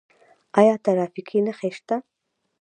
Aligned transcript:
آیا 0.59 0.73
ټرافیکي 0.83 1.39
نښې 1.45 1.69
شته؟ 1.77 1.95